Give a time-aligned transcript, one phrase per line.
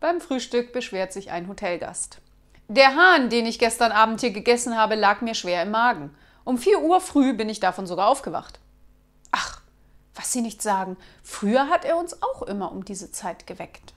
[0.00, 2.22] Beim Frühstück beschwert sich ein Hotelgast.
[2.68, 6.16] Der Hahn, den ich gestern Abend hier gegessen habe, lag mir schwer im Magen.
[6.44, 8.60] Um 4 Uhr früh bin ich davon sogar aufgewacht.
[9.30, 9.60] Ach,
[10.14, 13.92] was Sie nicht sagen, früher hat er uns auch immer um diese Zeit geweckt.